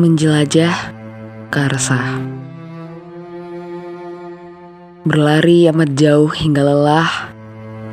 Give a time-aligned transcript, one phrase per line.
[0.00, 0.96] Menjelajah
[1.52, 2.00] Karsa.
[5.04, 7.28] Berlari amat jauh hingga lelah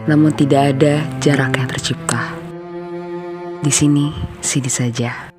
[0.07, 2.31] Namun tidak ada jarak yang tercipta.
[3.59, 5.35] Di sini, sini saja.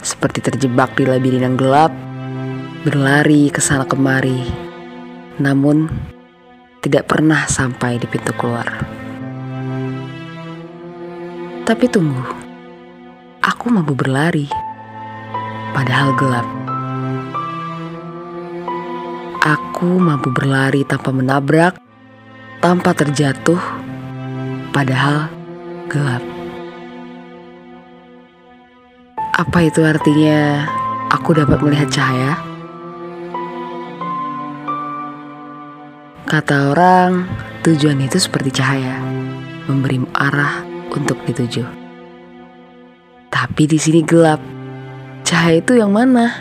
[0.00, 1.92] Seperti terjebak di labirin yang gelap
[2.88, 4.40] Berlari ke sana kemari
[5.36, 5.84] Namun
[6.80, 8.72] tidak pernah sampai di pintu keluar.
[11.68, 12.24] Tapi tunggu
[13.44, 14.67] Aku mampu berlari
[15.78, 16.42] Padahal gelap
[19.38, 21.78] Aku mampu berlari tanpa menabrak,
[22.58, 23.62] tanpa terjatuh,
[24.74, 25.30] padahal
[25.86, 26.18] gelap.
[29.38, 30.66] Apa itu artinya
[31.14, 32.34] aku dapat melihat cahaya?
[36.26, 37.30] Kata orang,
[37.62, 38.98] tujuan itu seperti cahaya,
[39.70, 41.62] memberi arah untuk dituju.
[43.30, 44.57] Tapi di sini gelap.
[45.28, 46.40] Cahaya itu yang mana?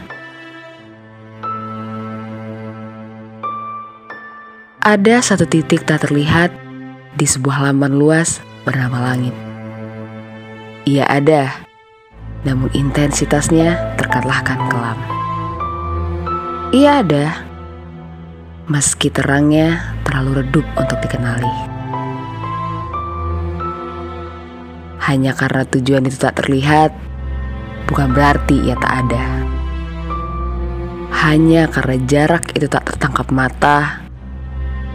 [4.79, 6.55] Ada satu titik tak terlihat
[7.19, 9.35] di sebuah laman luas bernama langit.
[10.87, 11.51] Ia ada,
[12.47, 14.95] namun intensitasnya terkalahkan kelam.
[16.71, 17.43] Ia ada,
[18.71, 21.55] meski terangnya terlalu redup untuk dikenali.
[25.03, 26.95] Hanya karena tujuan itu tak terlihat,
[27.87, 29.25] bukan berarti ia tak ada.
[31.27, 34.03] Hanya karena jarak itu tak tertangkap mata,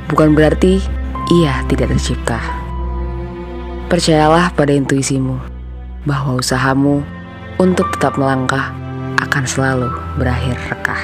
[0.06, 0.78] bukan berarti
[1.32, 2.38] ia tidak tercipta.
[3.88, 5.36] Percayalah pada intuisimu
[6.04, 7.04] bahwa usahamu
[7.60, 8.72] untuk tetap melangkah
[9.20, 11.02] akan selalu berakhir rekah.